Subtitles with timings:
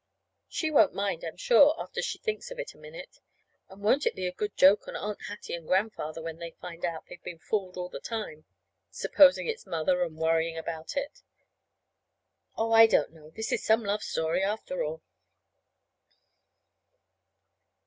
[0.47, 3.19] She won't mind, I'm sure, after she thinks of it a minute.
[3.69, 6.83] And won't it be a good joke on Aunt Hattie and Grandfather when they find
[6.83, 8.43] out they've been fooled all the time,
[8.89, 11.21] supposing it's Mother, and worrying about it?
[12.57, 13.29] Oh, I don't know!
[13.29, 15.03] This is some love story, after all!